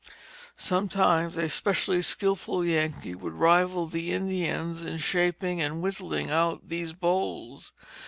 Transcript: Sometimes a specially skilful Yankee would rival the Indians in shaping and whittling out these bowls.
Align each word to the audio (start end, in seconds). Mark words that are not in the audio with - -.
Sometimes 0.57 1.37
a 1.37 1.47
specially 1.47 2.01
skilful 2.01 2.65
Yankee 2.65 3.13
would 3.13 3.33
rival 3.33 3.85
the 3.85 4.13
Indians 4.13 4.81
in 4.81 4.97
shaping 4.97 5.61
and 5.61 5.79
whittling 5.79 6.31
out 6.31 6.69
these 6.69 6.93
bowls. 6.93 7.71